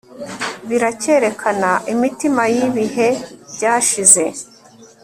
[0.67, 3.07] Biracyerekana imitima yibihe
[3.53, 4.23] byashize